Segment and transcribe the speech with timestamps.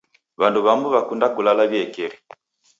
[0.39, 2.15] W'andu w'amu w'akunda kulala w'iekeri.